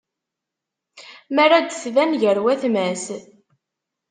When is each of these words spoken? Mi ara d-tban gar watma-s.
Mi 1.33 1.39
ara 1.43 1.57
d-tban 1.59 2.11
gar 2.21 2.37
watma-s. 2.43 3.05